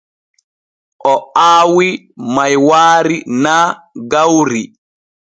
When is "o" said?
1.11-1.13